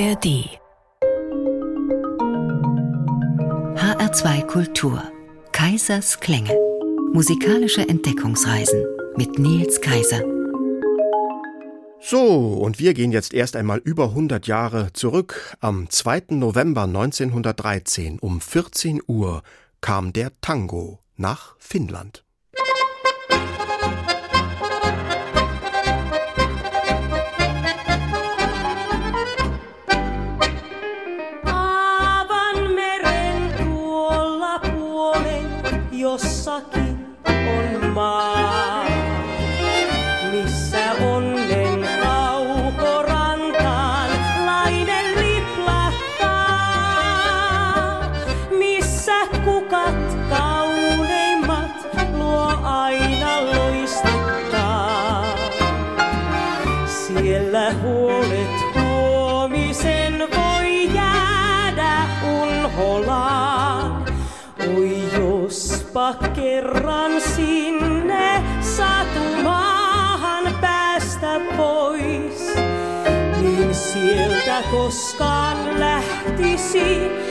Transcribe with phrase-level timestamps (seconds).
[0.00, 0.48] ARD
[3.76, 5.02] HR2 Kultur
[5.52, 6.56] Kaisers Klänge
[7.12, 8.82] Musikalische Entdeckungsreisen
[9.16, 10.22] mit Nils Kaiser
[12.00, 15.54] so, und wir gehen jetzt erst einmal über 100 Jahre zurück.
[15.60, 16.22] Am 2.
[16.30, 19.42] November 1913 um 14 Uhr
[19.82, 22.24] kam der Tango nach Finnland.
[74.80, 77.29] Koskaan lähtisi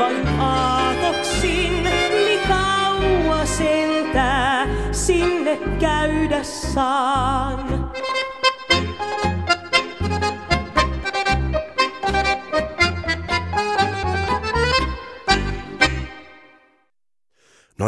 [0.00, 7.89] Vain aatoksin, niin kaua sentää sinne käydä saan.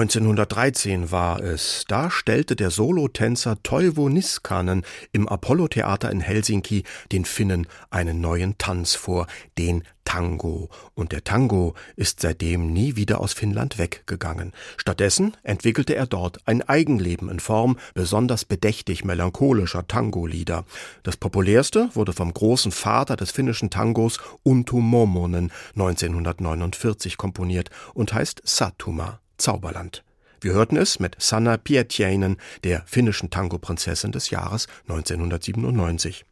[0.02, 1.84] ...1913 war es.
[1.86, 4.82] Da stellte der Solotänzer Toivo Niskanen
[5.12, 6.82] im Apollo-Theater in Helsinki
[7.12, 10.70] den Finnen einen neuen Tanz vor, den Tango.
[10.94, 14.52] Und der Tango ist seitdem nie wieder aus Finnland weggegangen.
[14.76, 20.64] Stattdessen entwickelte er dort ein Eigenleben in Form besonders bedächtig melancholischer Tango-Lieder.
[21.04, 28.42] Das populärste wurde vom großen Vater des finnischen Tangos Untu Momonen 1949 komponiert und heißt
[28.44, 30.04] Satuma, Zauberland.
[30.41, 36.25] Wir hörten es mit Sanna Pietiäinen, der finnischen Tango-Prinzessin des Jahres 1997.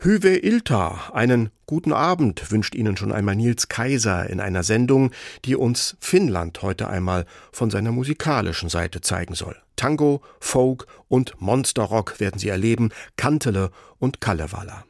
[0.00, 5.10] Hyve Ilta, einen guten Abend wünscht Ihnen schon einmal Nils Kaiser in einer Sendung,
[5.44, 9.56] die uns Finnland heute einmal von seiner musikalischen Seite zeigen soll.
[9.76, 14.84] Tango, Folk und Monsterrock werden Sie erleben, Kantele und Kalevala.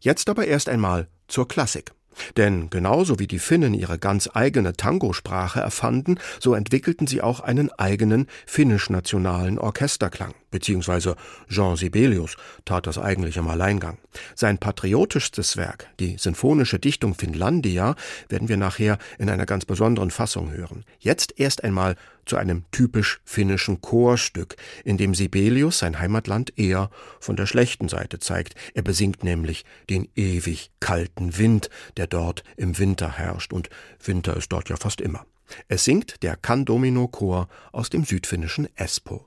[0.00, 1.92] Jetzt aber erst einmal zur Klassik.
[2.36, 7.70] Denn genauso wie die Finnen ihre ganz eigene Tango-Sprache erfanden, so entwickelten sie auch einen
[7.72, 10.34] eigenen finnisch-nationalen Orchesterklang.
[10.52, 11.16] Beziehungsweise
[11.48, 13.98] Jean Sibelius tat das eigentlich im Alleingang.
[14.36, 17.96] Sein patriotischstes Werk, die sinfonische Dichtung Finlandia,
[18.28, 20.84] werden wir nachher in einer ganz besonderen Fassung hören.
[21.00, 24.54] Jetzt erst einmal zu einem typisch finnischen Chorstück,
[24.84, 28.54] in dem Sibelius sein Heimatland eher von der schlechten Seite zeigt.
[28.74, 33.70] Er besingt nämlich den ewig kalten Wind, der dort im Winter herrscht, und
[34.04, 35.26] Winter ist dort ja fast immer.
[35.68, 39.26] Es singt der Candomino Chor aus dem südfinnischen Espoo.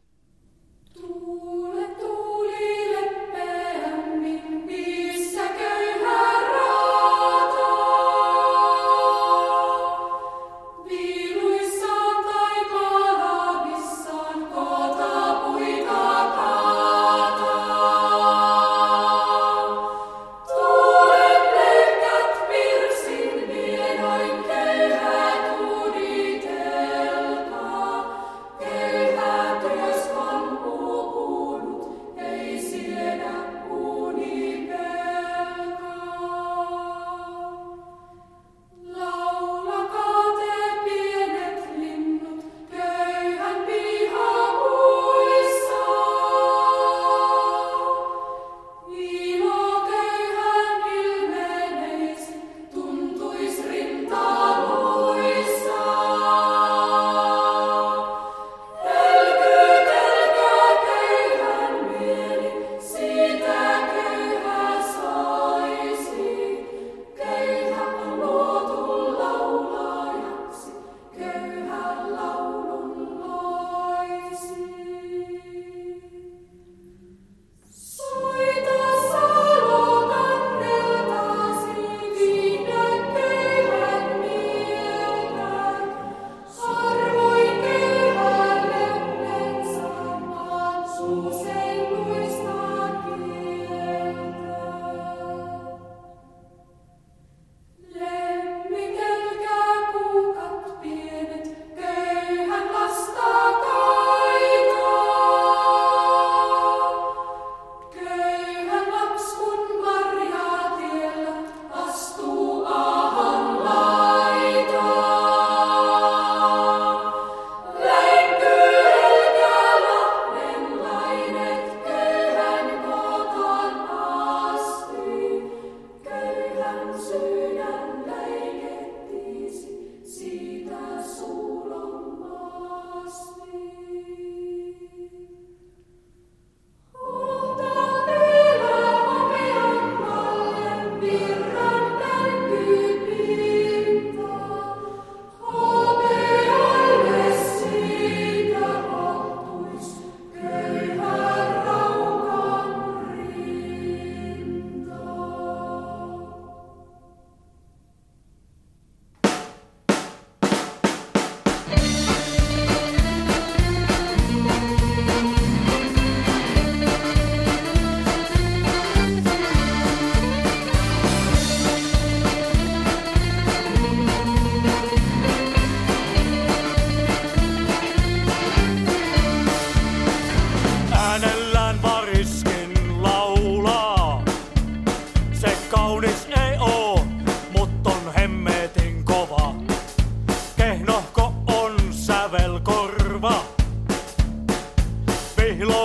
[195.38, 195.85] Beyler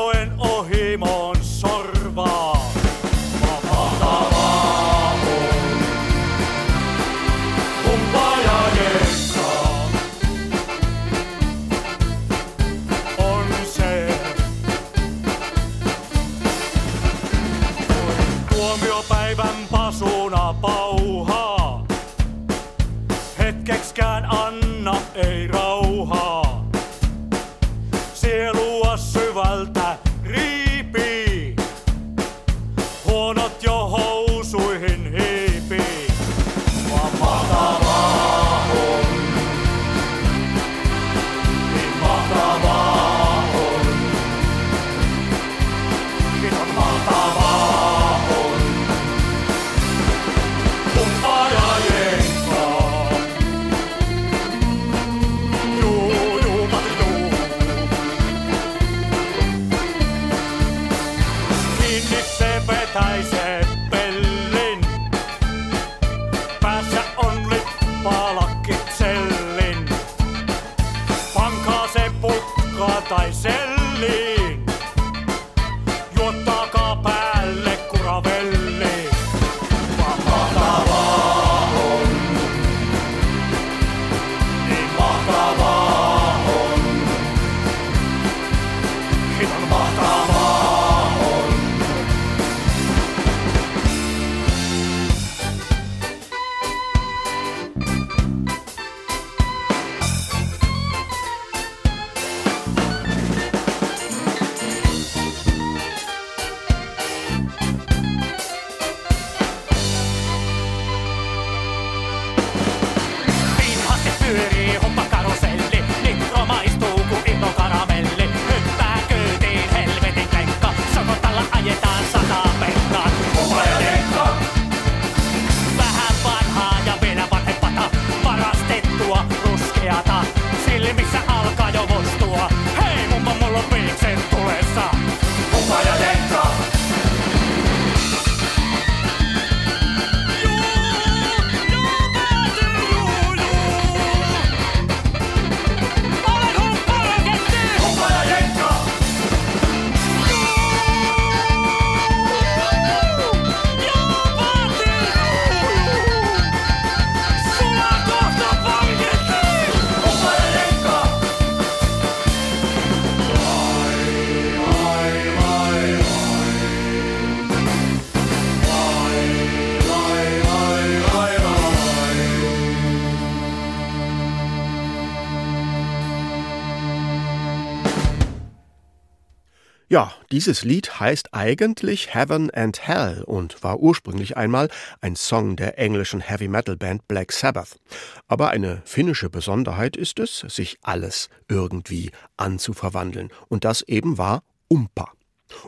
[180.40, 184.70] dieses Lied heißt eigentlich Heaven and Hell und war ursprünglich einmal
[185.02, 187.78] ein Song der englischen Heavy Metal Band Black Sabbath.
[188.26, 193.28] Aber eine finnische Besonderheit ist es, sich alles irgendwie anzuverwandeln.
[193.48, 195.12] Und das eben war Umpa.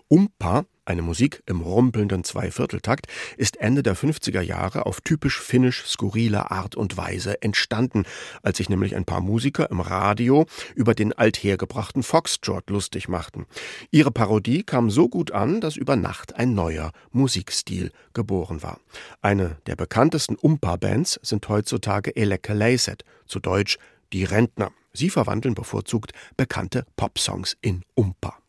[0.09, 6.51] Umpa eine Musik im rumpelnden Zweivierteltakt ist Ende der 50er Jahre auf typisch finnisch skurrile
[6.51, 8.05] Art und Weise entstanden,
[8.43, 13.47] als sich nämlich ein paar Musiker im Radio über den althergebrachten Foxtrot lustig machten.
[13.93, 18.81] Ihre Parodie kam so gut an, dass über Nacht ein neuer Musikstil geboren war.
[19.21, 23.79] Eine der bekanntesten Umpa-Bands sind heutzutage Eleke Leiset, zu Deutsch
[24.13, 24.73] die Rentner.
[24.93, 28.42] Sie verwandeln bevorzugt bekannte Popsongs in Umpa.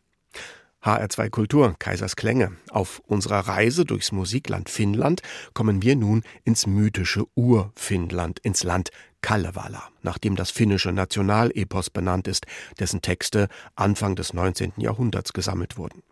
[0.84, 2.52] HR2 Kultur, Kaisers Klänge.
[2.70, 5.22] Auf unserer Reise durchs Musikland Finnland
[5.54, 8.92] kommen wir nun ins mythische Urfinnland, ins Land
[9.24, 12.46] Kalevala, nach dem das finnische Nationalepos benannt ist,
[12.80, 14.74] dessen Texte Anfang des 19.
[14.78, 16.04] Jahrhunderts gesammelt wurden.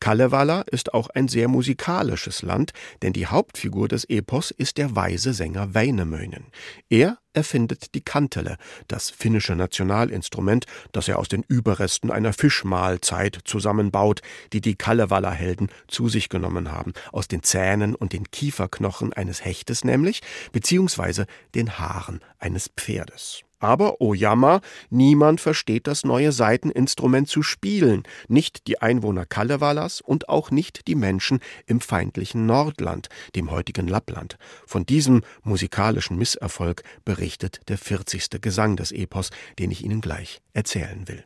[0.00, 5.32] Kalevala ist auch ein sehr musikalisches Land, denn die Hauptfigur des Epos ist der weise
[5.32, 6.46] Sänger Väinämöinen.
[6.88, 8.56] Er erfindet die Kantele,
[8.88, 14.22] das finnische Nationalinstrument, das er aus den Überresten einer Fischmahlzeit zusammenbaut,
[14.54, 19.84] die die Kalevala-Helden zu sich genommen haben, aus den Zähnen und den Kieferknochen eines Hechtes
[19.84, 23.42] nämlich, beziehungsweise den Haaren eines Pferdes.
[23.58, 30.28] Aber, oh Jammer, niemand versteht das neue Saiteninstrument zu spielen, nicht die Einwohner Kalevalas und
[30.28, 34.36] auch nicht die Menschen im feindlichen Nordland, dem heutigen Lappland.
[34.66, 38.42] Von diesem musikalischen Misserfolg berichtet der 40.
[38.42, 41.24] Gesang des Epos, den ich Ihnen gleich erzählen will.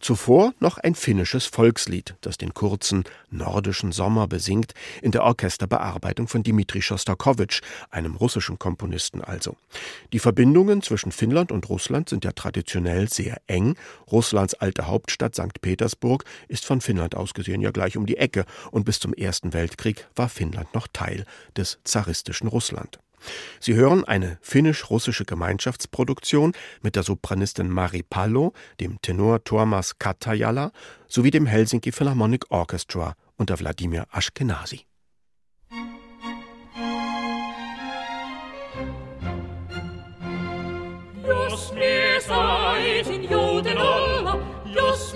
[0.00, 6.42] Zuvor noch ein finnisches Volkslied, das den kurzen nordischen Sommer besingt, in der Orchesterbearbeitung von
[6.42, 7.60] Dmitri Schostakowitsch,
[7.90, 9.56] einem russischen Komponisten also.
[10.12, 13.76] Die Verbindungen zwischen Finnland und Russland sind ja traditionell sehr eng.
[14.10, 15.60] Russlands alte Hauptstadt St.
[15.60, 19.52] Petersburg ist von Finnland aus gesehen ja gleich um die Ecke und bis zum Ersten
[19.52, 21.24] Weltkrieg war Finnland noch Teil
[21.56, 22.98] des zaristischen Russland.
[23.60, 30.72] Sie hören eine finnisch-russische Gemeinschaftsproduktion mit der Sopranistin Mari Pallo, dem Tenor Thomas Katajala
[31.08, 34.86] sowie dem Helsinki Philharmonic Orchestra unter Wladimir Ashkenazi.
[41.26, 45.14] Jos mie saisin jouten olla, jos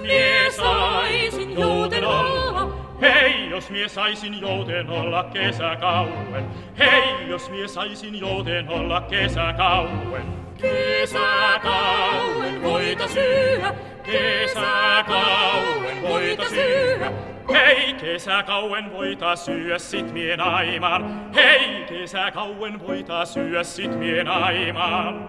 [3.05, 6.51] Hei, jos mie saisin jouten olla kesäkauen.
[6.79, 10.25] Hei, jos mie saisin jouten olla kesäkauen.
[10.61, 17.13] Kesäkauen voita syödä, kesäkauen voita syödä.
[17.53, 21.31] Hei, kesäkauen voita syö sit mie naimaan.
[21.35, 25.29] Hei, kesäkauen voita syö sit mie naimaan.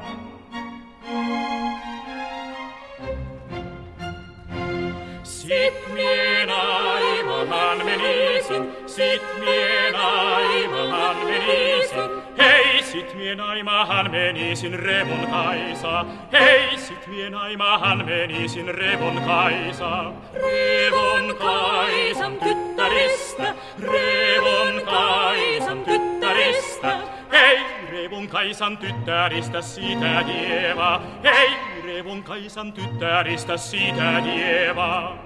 [5.46, 12.10] Sit mie naimahan menisin, sit mie naimahan menisin.
[12.38, 16.06] Hei, sit mie naimahan menisin Revon Kaisa.
[16.32, 20.14] Hei, sit mie naimahan menisin Revon Kaisa.
[20.34, 26.98] Revon Kaisan tyttäristä, Revon Kaisan tyttäristä.
[27.36, 27.60] Hei,
[27.92, 31.50] Revon Kaisan tyttäristä sitä dieva, hei,
[31.84, 35.18] Revon Kaisan tyttäristä sitä dieva.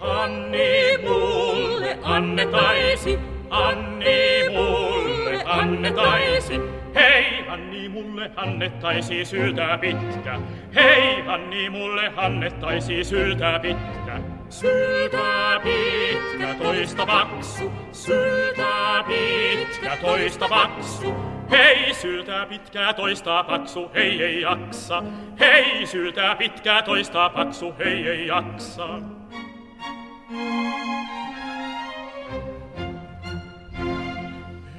[0.00, 3.18] Anni mulle annetaisi,
[3.50, 6.60] Anni mulle annetaisi,
[6.94, 10.40] Hei, Anni mulle annettaisi syltä pitkä.
[10.74, 14.31] Hei, Anni mulle annettaisi syltä pitkä.
[14.52, 17.72] Syltä pitkä, toista paksu.
[17.92, 21.14] Syltä pitkä, toista paksu.
[21.50, 25.02] Hei, syltä pitkä, toista paksu, hei ei jaksa.
[25.40, 28.88] Hei, syltä pitkä, toista paksu, hei ei jaksa.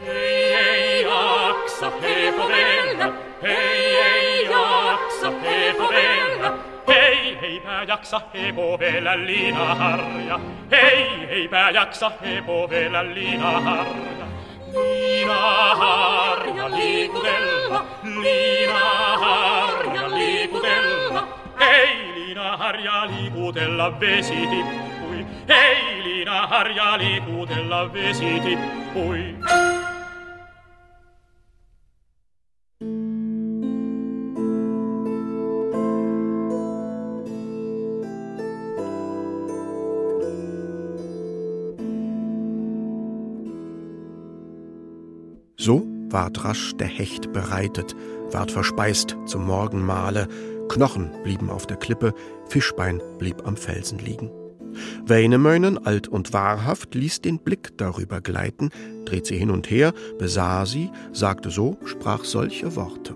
[0.05, 6.72] Hei ei jaksa hepovella, hei ei jaksa hepovella.
[6.93, 10.39] Hei, heipä jaksa hepovella liinaharja.
[10.71, 14.25] Hei, heipä jaksa hepovella liinaharja.
[14.73, 21.27] Liinaharja liikutella, liinaharja liikutella.
[21.59, 25.25] Hei, liinaharja liikutella vesi tippui.
[25.49, 29.35] Hei, liinaharja liikutella vesi tippui.
[45.63, 47.95] So ward rasch der Hecht bereitet,
[48.31, 50.27] ward verspeist zum Morgenmahle,
[50.67, 52.13] Knochen blieben auf der Klippe,
[52.49, 54.29] Fischbein blieb am Felsen liegen.
[55.05, 58.71] Weinemöinen, alt und wahrhaft, ließ den Blick darüber gleiten,
[59.05, 63.15] dreht sie hin und her, besah sie, sagte so, sprach solche Worte.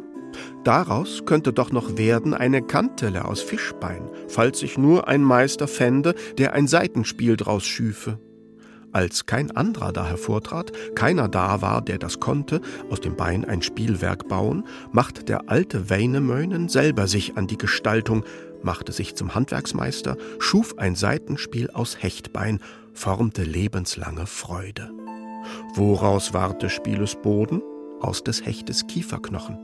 [0.63, 6.15] Daraus könnte doch noch werden eine Kantele aus Fischbein, falls sich nur ein Meister fände,
[6.37, 8.19] der ein Seitenspiel draus schüfe.
[8.93, 13.61] Als kein anderer da hervortrat, keiner da war, der das konnte, aus dem Bein ein
[13.61, 18.23] Spielwerk bauen, macht der alte Weinemöinen selber sich an die Gestaltung,
[18.63, 22.59] machte sich zum Handwerksmeister, schuf ein Seitenspiel aus Hechtbein,
[22.93, 24.91] formte lebenslange Freude.
[25.75, 27.61] Woraus ward des Spieles Boden?
[27.99, 29.57] Aus des Hechtes Kieferknochen.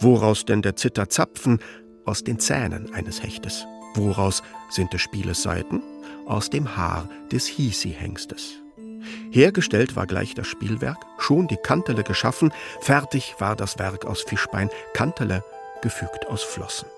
[0.00, 1.58] Woraus denn der Zitterzapfen?
[2.04, 3.66] Aus den Zähnen eines Hechtes.
[3.94, 5.82] Woraus sind des Spieles Seiten?
[6.26, 8.65] Aus dem Haar des Hisi-Hengstes.
[9.30, 14.70] Hergestellt war gleich das Spielwerk, schon die Kantele geschaffen, fertig war das Werk aus Fischbein,
[14.94, 15.44] Kantele
[15.82, 16.88] gefügt aus Flossen.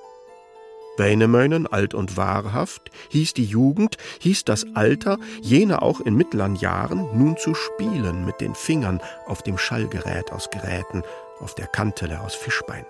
[0.98, 7.06] Weinemöinen, alt und wahrhaft, hieß die Jugend, hieß das Alter, jene auch in mittleren Jahren,
[7.16, 11.02] nun zu spielen mit den Fingern auf dem Schallgerät aus Geräten,
[11.38, 12.84] auf der Kantele aus Fischbein.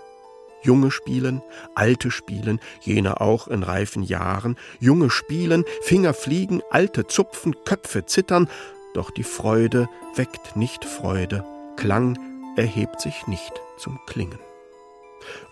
[0.62, 1.42] Junge spielen,
[1.74, 8.48] alte spielen, jene auch in reifen Jahren, junge spielen, Finger fliegen, alte zupfen, Köpfe zittern,
[8.94, 11.44] doch die Freude weckt nicht Freude,
[11.76, 12.18] Klang
[12.56, 14.38] erhebt sich nicht zum Klingen.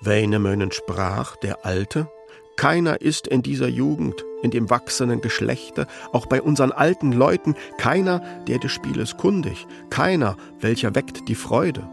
[0.00, 2.08] Weinemönen sprach der Alte,
[2.56, 8.22] keiner ist in dieser Jugend, in dem wachsenden Geschlechte, auch bei unseren alten Leuten, keiner,
[8.48, 11.86] der des Spieles kundig, keiner, welcher weckt die Freude.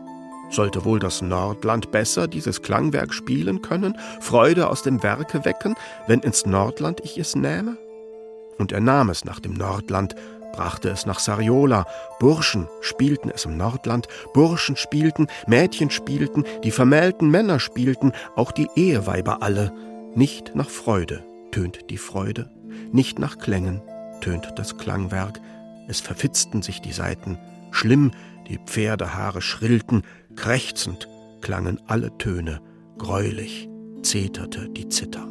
[0.50, 5.76] Sollte wohl das Nordland besser dieses Klangwerk spielen können, Freude aus dem Werke wecken,
[6.08, 7.78] wenn ins Nordland ich es nähme?
[8.58, 10.16] Und er nahm es nach dem Nordland,
[10.54, 11.86] brachte es nach Sariola.
[12.20, 18.70] Burschen spielten es im Nordland, Burschen spielten, Mädchen spielten, die vermählten Männer spielten, auch die
[18.76, 19.74] Eheweiber alle.
[20.16, 22.50] Nicht nach Freude tönt die Freude,
[22.92, 23.82] nicht nach Klängen
[24.22, 25.42] tönt das Klangwerk.
[25.90, 27.38] Es verfitzten sich die Saiten,
[27.72, 28.12] schlimm
[28.48, 30.04] die Pferdehaare schrillten,
[30.36, 31.10] krächzend
[31.42, 32.62] klangen alle Töne,
[32.98, 33.70] greulich
[34.02, 35.28] zeterte die Zither.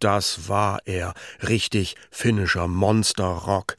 [0.00, 1.14] Das war er,
[1.46, 3.76] richtig finnischer Monsterrock.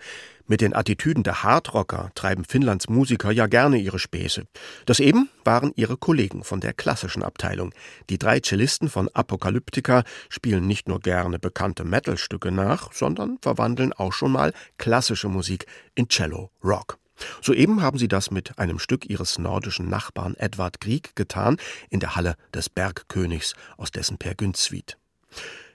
[0.48, 4.44] Mit den Attitüden der Hardrocker treiben Finnlands Musiker ja gerne ihre Späße.
[4.86, 7.74] Das eben waren ihre Kollegen von der klassischen Abteilung.
[8.10, 14.12] Die drei Cellisten von Apokalyptika spielen nicht nur gerne bekannte Metalstücke nach, sondern verwandeln auch
[14.12, 16.98] schon mal klassische Musik in Cello Rock.
[17.42, 21.58] Soeben haben sie das mit einem Stück ihres nordischen Nachbarn Edward Grieg getan,
[21.90, 24.58] in der Halle des Bergkönigs aus dessen Per Gynt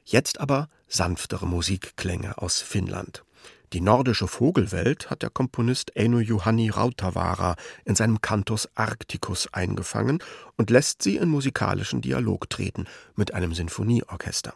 [0.09, 3.25] Jetzt aber sanftere Musikklänge aus Finnland.
[3.73, 10.23] Die nordische Vogelwelt hat der Komponist Eino Juhani Rautavaara in seinem Cantus Arcticus eingefangen
[10.57, 12.85] und lässt sie in musikalischen Dialog treten
[13.16, 14.55] mit einem Sinfonieorchester.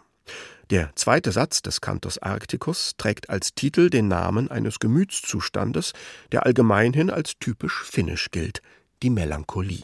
[0.71, 5.95] Der zweite Satz des Cantus Arcticus trägt als Titel den Namen eines Gemütszustandes,
[6.31, 8.63] der allgemeinhin als typisch finnisch gilt,
[9.03, 9.83] die Melancholie.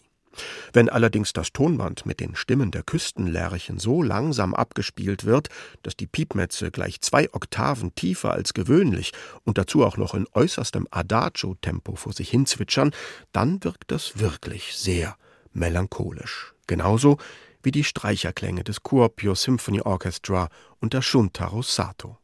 [0.72, 5.48] Wenn allerdings das Tonband mit den Stimmen der Küstenlerchen so langsam abgespielt wird,
[5.82, 9.12] dass die Piepmetze gleich zwei Oktaven tiefer als gewöhnlich
[9.44, 12.92] und dazu auch noch in äußerstem Adagio-Tempo vor sich hin zwitschern,
[13.32, 15.16] dann wirkt das wirklich sehr
[15.52, 16.54] melancholisch.
[16.66, 17.18] Genauso
[17.62, 20.48] wie die Streicherklänge des Kuopio Symphony Orchestra
[20.80, 22.18] unter Shuntaro Sato.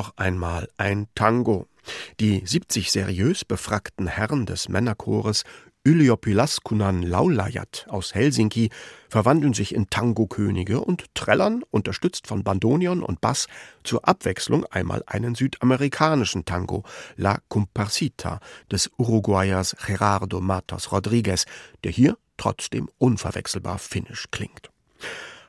[0.00, 1.66] Noch einmal ein Tango.
[2.20, 5.44] Die 70 seriös befragten Herren des Männerchores
[5.84, 8.70] Ylioppilaskunan Laulajat aus Helsinki
[9.10, 13.46] verwandeln sich in Tango-Könige und trällern, unterstützt von Bandonion und Bass,
[13.84, 16.82] zur Abwechslung einmal einen südamerikanischen Tango,
[17.16, 18.40] La Comparsita,
[18.72, 21.44] des Uruguayers Gerardo Matos Rodriguez,
[21.84, 24.70] der hier trotzdem unverwechselbar finnisch klingt.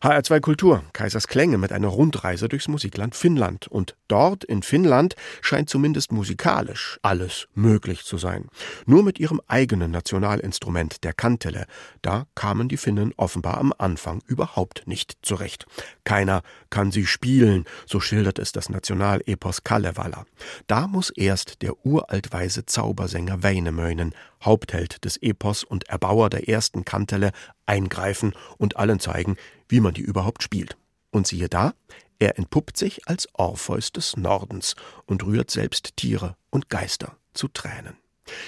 [0.02, 3.68] HR2 Kultur, Kaisers Klänge mit einer Rundreise durchs Musikland Finnland.
[3.68, 8.48] Und dort in Finnland scheint zumindest musikalisch alles möglich zu sein.
[8.88, 11.68] Nur mit ihrem eigenen Nationalinstrument, der Kantele,
[12.02, 15.68] da kamen die Finnen offenbar am Anfang überhaupt nicht zurecht.
[16.04, 20.26] Keiner kann sie spielen, so schildert es das Nationalepos Kalevala.
[20.66, 27.32] Da muss erst der uraltweise Zaubersänger Väinämöinen, Hauptheld des Epos und Erbauer der ersten Kantele,
[27.66, 29.38] eingreifen und allen zeigen,
[29.70, 30.78] wie man die überhaupt spielt.
[31.12, 31.74] Und siehe da,
[32.20, 34.76] er entpuppt sich als Orpheus des Nordens
[35.06, 37.98] und rührt selbst Tiere und Geister zu Tränen.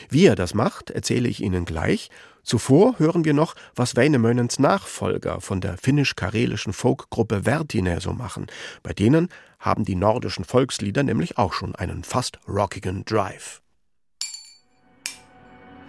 [0.10, 2.10] Wie er das macht, erzähle ich Ihnen gleich.
[2.44, 8.48] Zuvor hören wir noch, was Väinämöinens Nachfolger von der finnisch-karelischen Folkgruppe Vertine so machen.
[8.84, 9.30] Bei denen
[9.60, 13.63] haben die nordischen Volkslieder nämlich auch schon einen fast rockigen Drive.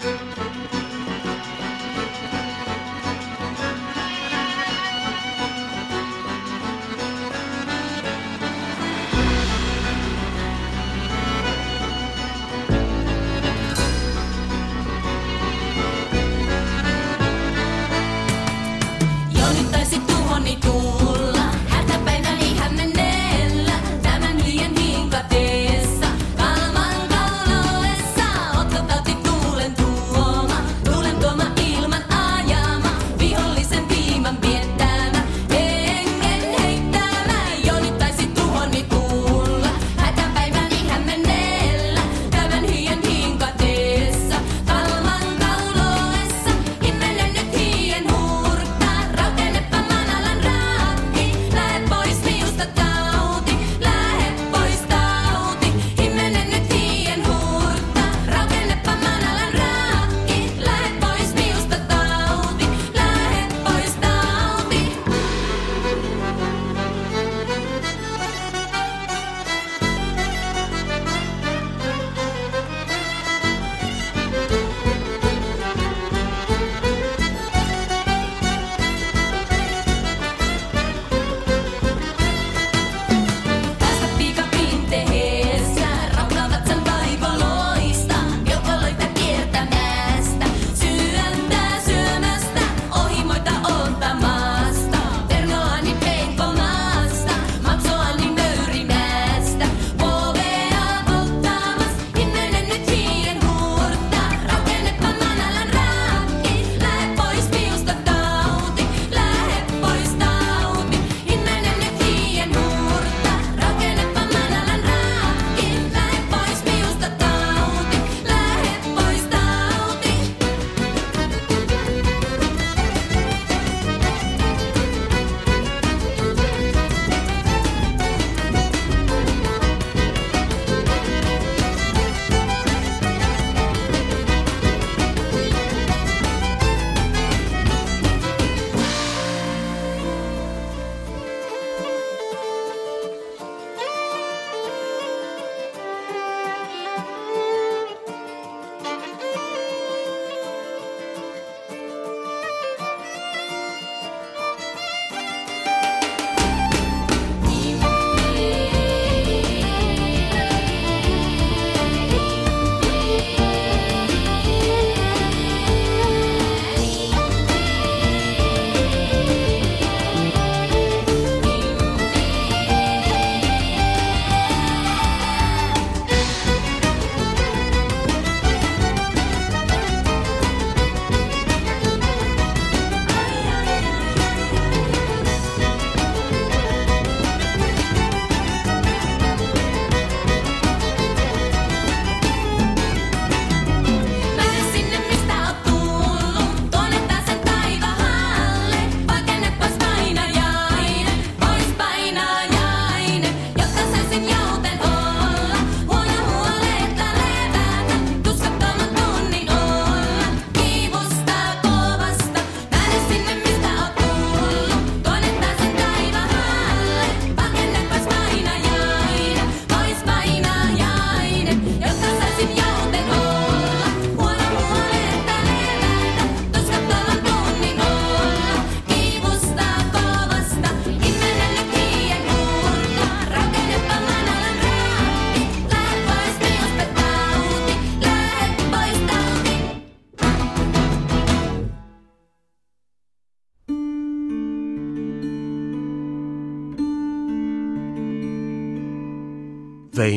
[0.00, 0.83] Musik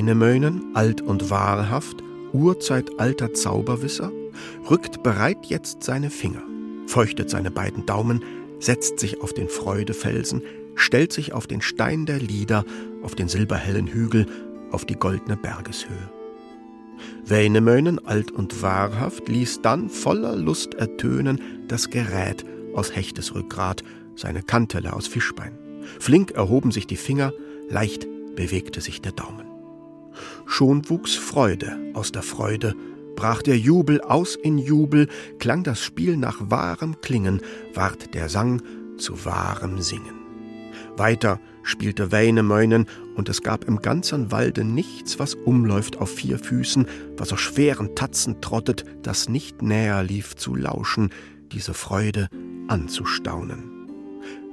[0.08, 2.02] Weinemöinen, alt und wahrhaft,
[2.32, 4.10] urzeitalter Zauberwisser,
[4.70, 6.44] rückt bereit jetzt seine Finger,
[6.86, 8.24] feuchtet seine beiden Daumen,
[8.62, 10.44] setzt sich auf den Freudefelsen,
[10.76, 12.64] stellt sich auf den Stein der Lieder,
[13.04, 14.28] auf den silberhellen Hügel,
[14.72, 16.10] auf die goldene Bergeshöhe.
[17.26, 23.84] Weinemöinen, alt und wahrhaft, ließ dann voller Lust ertönen das Gerät aus Hechtes Rückgrat,
[24.16, 25.52] seine Kantele aus Fischbein.
[26.00, 27.34] Flink erhoben sich die Finger,
[27.68, 29.47] leicht bewegte sich der Daumen.
[30.46, 32.76] Schon wuchs Freude aus der Freude,
[33.16, 35.08] brach der Jubel aus in Jubel,
[35.40, 37.42] klang das Spiel nach wahrem Klingen,
[37.74, 38.62] ward der Sang
[38.98, 40.16] zu wahrem Singen.
[40.96, 46.88] Weiter spielte Weinemöinen, und es gab im ganzen Walde nichts, was umläuft auf vier Füßen,
[47.18, 51.10] was auf schweren Tatzen trottet, das nicht näher lief zu lauschen,
[51.52, 52.30] diese Freude
[52.68, 53.72] anzustaunen.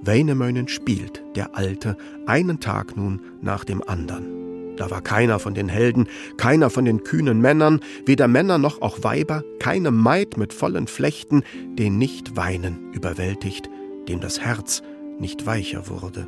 [0.02, 1.96] Weinemöinen spielt, der Alte,
[2.26, 4.43] einen Tag nun nach dem andern.
[4.76, 9.02] Da war keiner von den Helden, keiner von den kühnen Männern, weder Männer noch auch
[9.02, 11.42] Weiber, keine Maid mit vollen Flechten,
[11.74, 13.68] den nicht Weinen überwältigt,
[14.08, 14.82] dem das Herz
[15.18, 16.26] nicht weicher wurde.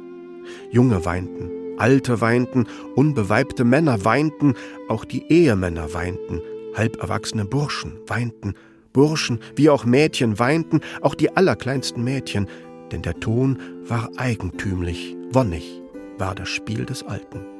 [0.71, 4.55] Junge weinten, Alte weinten, unbeweibte Männer weinten,
[4.89, 6.41] auch die Ehemänner weinten,
[6.75, 8.55] halberwachsene Burschen weinten,
[8.93, 12.47] Burschen wie auch Mädchen weinten, auch die allerkleinsten Mädchen,
[12.93, 15.83] denn der Ton war eigentümlich, wonnig
[16.19, 17.56] war das Spiel des Alten.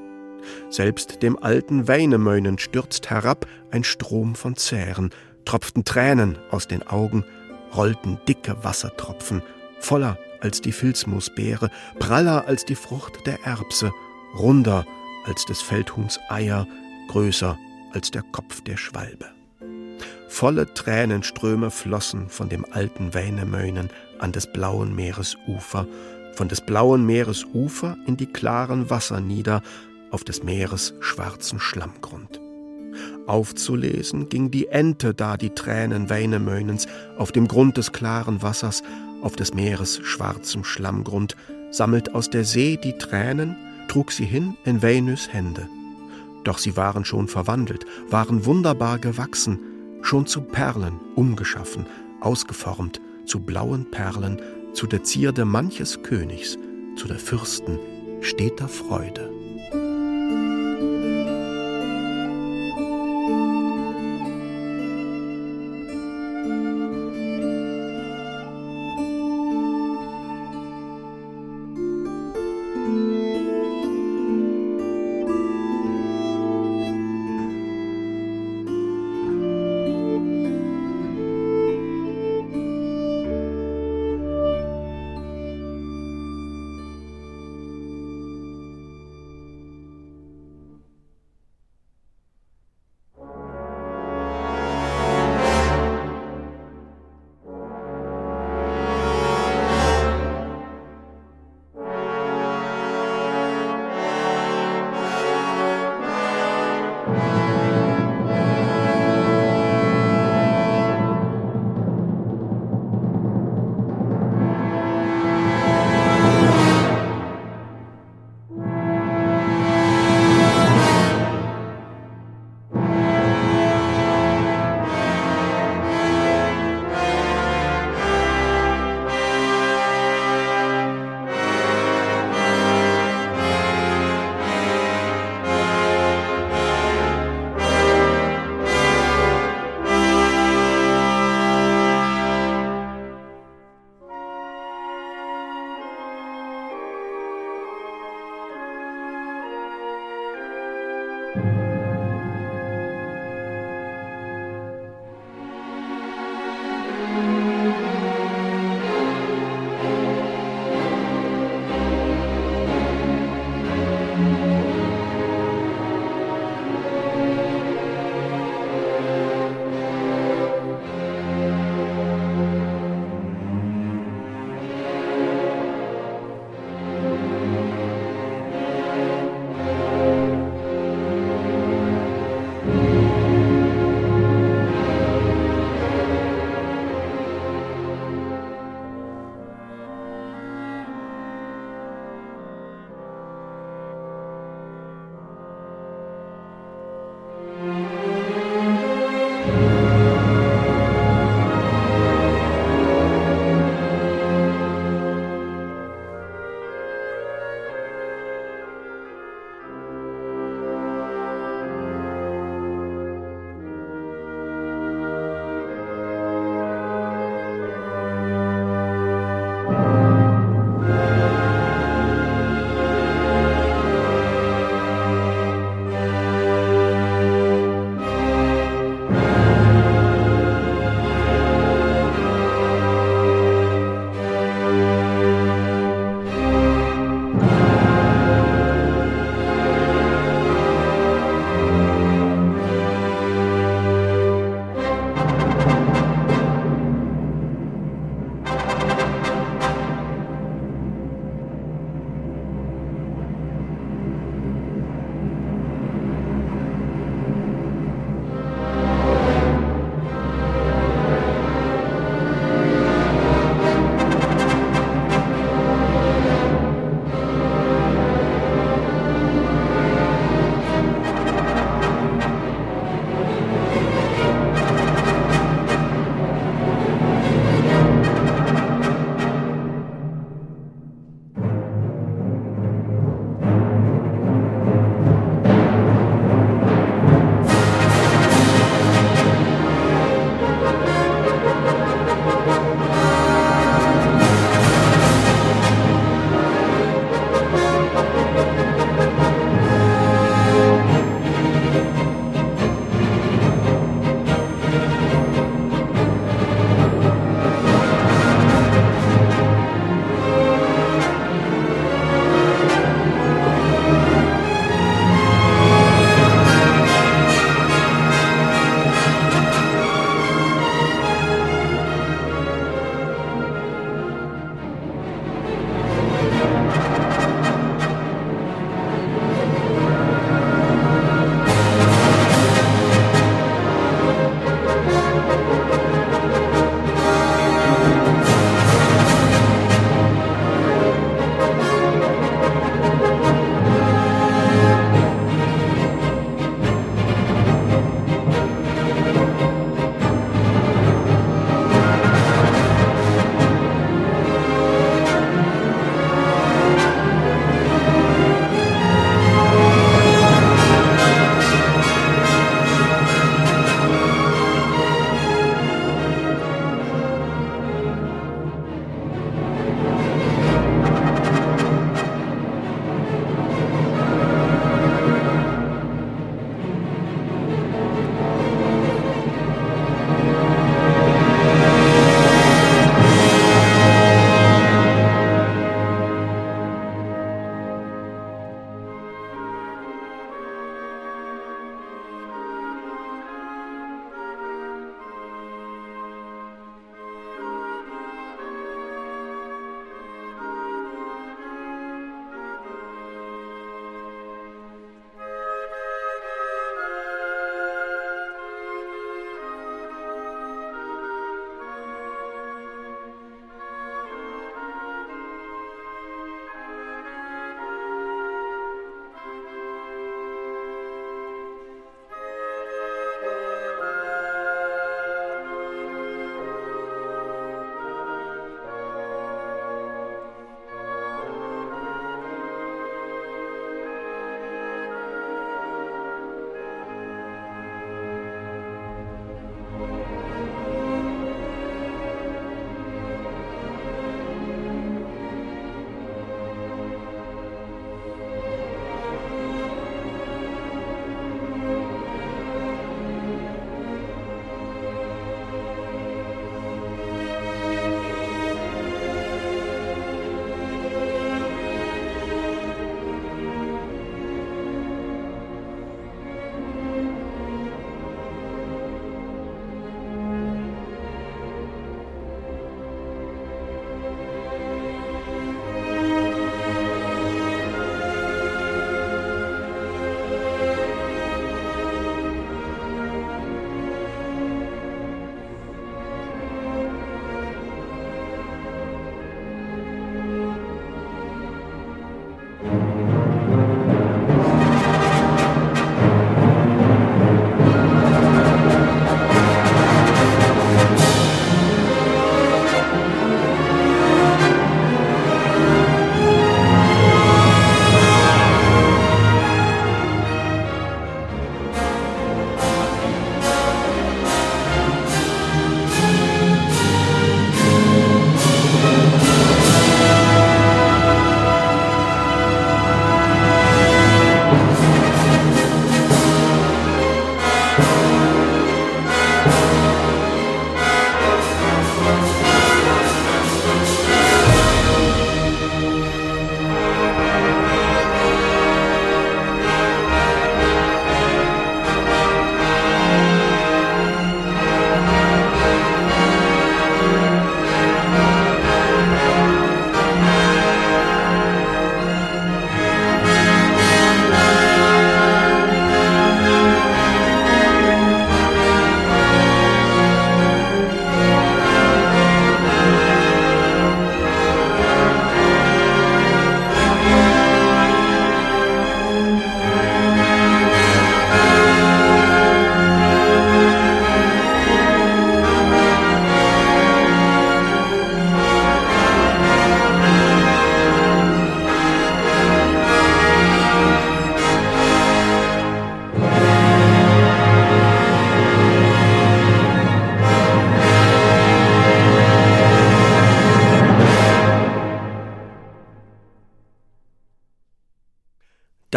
[0.71, 5.11] Selbst dem alten Weinemöinen stürzt herab ein Strom von Zähren,
[5.45, 7.25] tropften Tränen aus den Augen,
[7.75, 9.43] rollten dicke Wassertropfen,
[9.81, 13.93] voller als die Filzmoosbeere, praller als die Frucht der Erbse,
[14.39, 14.87] runder
[15.25, 16.67] als des Feldhuhns Eier,
[17.09, 17.59] größer
[17.93, 19.27] als der Kopf der Schwalbe.
[20.29, 25.87] Volle Tränenströme flossen von dem alten Weinemöinen an des blauen Meeres Ufer,
[26.35, 29.63] von des blauen Meeres Ufer in die klaren Wasser nieder,
[30.11, 32.41] auf des Meeres schwarzen Schlammgrund.
[33.27, 36.87] Aufzulesen ging die Ente da die Tränen Weinemöinens
[37.19, 38.83] auf dem Grund des klaren Wassers,
[39.23, 41.37] auf des Meeres schwarzem Schlammgrund,
[41.71, 43.57] sammelt aus der See die Tränen,
[43.89, 45.69] trug sie hin in Venus Hände.
[46.45, 49.59] Doch sie waren schon verwandelt, waren wunderbar gewachsen,
[50.03, 51.87] schon zu Perlen umgeschaffen,
[52.21, 54.41] ausgeformt, zu blauen Perlen,
[54.73, 56.57] zu der Zierde manches Königs,
[56.97, 57.79] zu der Fürsten
[58.21, 59.46] steter Freude.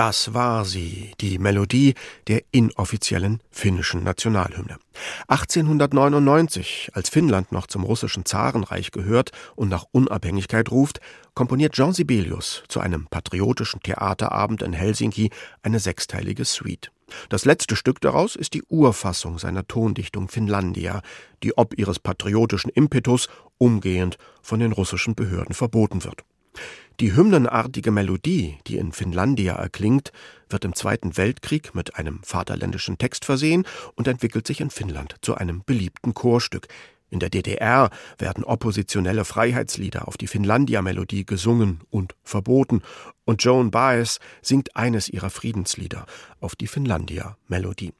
[0.09, 1.93] Das war sie, die Melodie
[2.27, 4.79] der inoffiziellen finnischen Nationalhymne.
[5.27, 10.99] 1899, als Finnland noch zum russischen Zarenreich gehört und nach Unabhängigkeit ruft,
[11.35, 15.29] komponiert Jean Sibelius zu einem patriotischen Theaterabend in Helsinki
[15.61, 16.91] eine sechsteilige Suite.
[17.29, 21.03] Das letzte Stück daraus ist die Urfassung seiner Tondichtung Finlandia,
[21.43, 23.27] die ob ihres patriotischen Impetus
[23.59, 26.23] umgehend von den russischen Behörden verboten wird.
[26.99, 30.11] Die hymnenartige Melodie, die in Finnlandia erklingt,
[30.49, 35.35] wird im Zweiten Weltkrieg mit einem vaterländischen Text versehen und entwickelt sich in Finnland zu
[35.35, 36.67] einem beliebten Chorstück.
[37.09, 42.81] In der DDR werden oppositionelle Freiheitslieder auf die Finnlandia-Melodie gesungen und verboten,
[43.25, 46.05] und Joan Baez singt eines ihrer Friedenslieder
[46.39, 47.93] auf die Finnlandia-Melodie.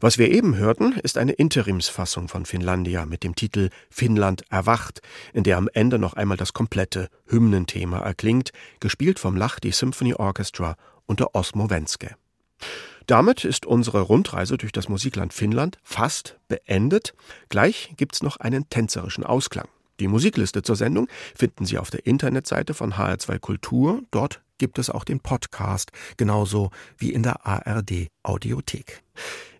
[0.00, 5.42] Was wir eben hörten, ist eine Interimsfassung von Finlandia mit dem Titel Finnland erwacht, in
[5.42, 10.76] der am Ende noch einmal das komplette Hymnenthema erklingt, gespielt vom Lahti Symphony Orchestra
[11.06, 12.14] unter Osmo Wenske.
[13.06, 17.14] Damit ist unsere Rundreise durch das Musikland Finnland fast beendet.
[17.48, 19.66] Gleich gibt's noch einen tänzerischen Ausklang.
[19.98, 24.02] Die Musikliste zur Sendung finden Sie auf der Internetseite von HR2 Kultur.
[24.12, 29.02] Dort gibt es auch den Podcast, genauso wie in der ARD Audiothek.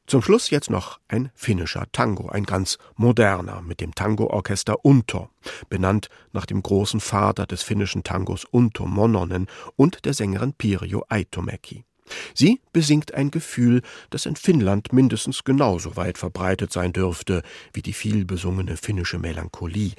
[0.09, 5.29] Zum Schluss jetzt noch ein finnischer Tango, ein ganz moderner mit dem Tango-Orchester Unto,
[5.69, 11.85] benannt nach dem großen Vater des finnischen Tangos Unto Mononen und der Sängerin Pirjo Aitomäki.
[12.33, 17.43] Sie besingt ein Gefühl, das in Finnland mindestens genauso weit verbreitet sein dürfte
[17.75, 19.93] wie die vielbesungene finnische Melancholie,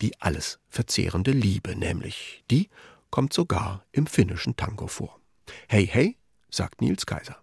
[0.00, 2.44] die alles verzehrende Liebe nämlich.
[2.52, 2.68] Die
[3.10, 5.18] kommt sogar im finnischen Tango vor.
[5.66, 6.16] Hey, hey,
[6.48, 7.42] sagt Nils Kaiser.